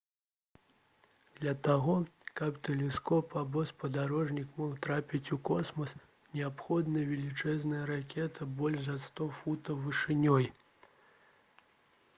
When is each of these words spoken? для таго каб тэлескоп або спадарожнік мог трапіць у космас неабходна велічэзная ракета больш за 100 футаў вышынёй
для 1.41 1.51
таго 1.67 1.97
каб 2.41 2.55
тэлескоп 2.69 3.35
або 3.43 3.63
спадарожнік 3.73 4.57
мог 4.63 4.73
трапіць 4.87 5.31
у 5.37 5.41
космас 5.51 5.93
неабходна 6.39 7.05
велічэзная 7.13 7.85
ракета 7.93 8.51
больш 8.63 8.81
за 8.91 8.99
100 9.11 9.31
футаў 9.43 9.83
вышынёй 9.87 10.53